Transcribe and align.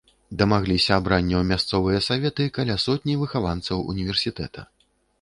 Дамагліся 0.37 0.91
абрання 1.01 1.35
ў 1.41 1.51
мясцовыя 1.51 1.99
саветы 2.07 2.49
каля 2.57 2.81
сотні 2.87 3.19
выхаванцаў 3.23 3.89
універсітэта. 3.97 4.71